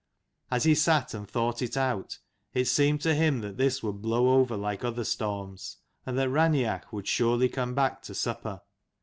As 0.49 0.63
he 0.63 0.73
sat 0.73 1.13
and 1.13 1.29
thought 1.29 1.61
it 1.61 1.77
out 1.77 2.17
it 2.55 2.65
seemed 2.65 3.01
to 3.01 3.13
him 3.13 3.41
that 3.41 3.57
this 3.57 3.83
would 3.83 4.01
blow 4.01 4.29
over 4.39 4.57
like 4.57 4.83
other 4.83 5.03
storms, 5.03 5.77
and 6.07 6.17
that 6.17 6.29
Raineach 6.31 6.91
would 6.91 7.07
surely 7.07 7.47
come 7.49 7.75
back 7.75 8.01
to 8.01 8.15
supper. 8.15 8.61